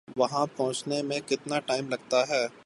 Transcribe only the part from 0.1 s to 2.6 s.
وہاں پہنچنے میں کتنا ٹائم لگتا ہے؟